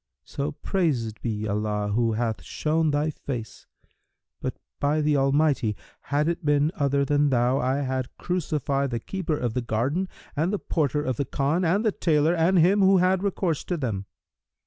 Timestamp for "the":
4.99-5.15, 8.89-8.99, 9.53-9.61, 10.51-10.57, 11.17-11.25, 11.85-11.91